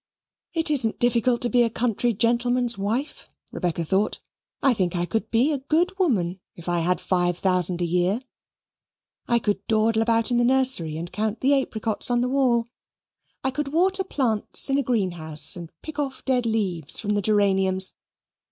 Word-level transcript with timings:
"It 0.55 0.71
isn't 0.71 0.97
difficult 0.97 1.41
to 1.41 1.49
be 1.49 1.61
a 1.61 1.69
country 1.69 2.11
gentleman's 2.11 2.75
wife," 2.75 3.29
Rebecca 3.51 3.85
thought. 3.85 4.19
"I 4.63 4.73
think 4.73 4.95
I 4.95 5.05
could 5.05 5.29
be 5.29 5.51
a 5.51 5.59
good 5.59 5.95
woman 5.99 6.39
if 6.55 6.67
I 6.67 6.79
had 6.79 6.99
five 6.99 7.37
thousand 7.37 7.83
a 7.83 7.85
year. 7.85 8.19
I 9.27 9.37
could 9.37 9.63
dawdle 9.67 10.01
about 10.01 10.31
in 10.31 10.37
the 10.37 10.43
nursery 10.43 10.97
and 10.97 11.11
count 11.11 11.41
the 11.41 11.53
apricots 11.53 12.09
on 12.09 12.21
the 12.21 12.29
wall. 12.29 12.65
I 13.43 13.51
could 13.51 13.67
water 13.67 14.03
plants 14.03 14.71
in 14.71 14.79
a 14.79 14.81
green 14.81 15.11
house 15.11 15.55
and 15.55 15.71
pick 15.83 15.99
off 15.99 16.25
dead 16.25 16.47
leaves 16.47 16.97
from 16.99 17.11
the 17.11 17.21
geraniums. 17.21 17.93